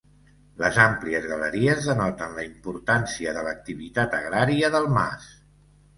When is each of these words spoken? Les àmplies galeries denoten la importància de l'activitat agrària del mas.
Les 0.61 0.77
àmplies 0.85 1.27
galeries 1.31 1.83
denoten 1.89 2.33
la 2.39 2.45
importància 2.47 3.35
de 3.39 3.47
l'activitat 3.49 4.17
agrària 4.23 4.73
del 4.79 4.91
mas. 4.99 5.29